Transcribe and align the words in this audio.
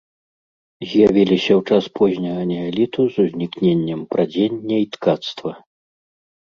З'явіліся 0.89 1.51
ў 1.59 1.61
час 1.69 1.85
позняга 1.99 2.43
неаліту 2.53 3.01
з 3.13 3.27
узнікненнем 3.27 4.01
прадзення 4.17 4.75
і 4.89 4.91
ткацтва. 4.99 5.51